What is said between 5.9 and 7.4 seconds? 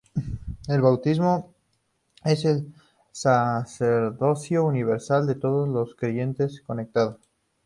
creyentes conectado.